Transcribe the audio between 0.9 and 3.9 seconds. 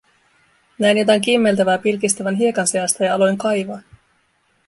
jotain kimmeltävää pilkistävän hiekan seasta ja aloin kaivaa.